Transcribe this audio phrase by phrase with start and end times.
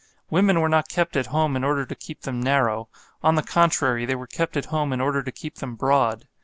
[0.31, 2.89] Women were not kept at home in order to keep them narrow;
[3.21, 6.27] on the contrary, they were kept at home in order to keep them broad.